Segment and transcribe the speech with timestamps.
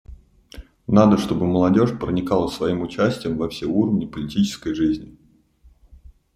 [0.87, 5.15] Надо, чтобы молодежь проникала своим участием во все уровни политической жизни.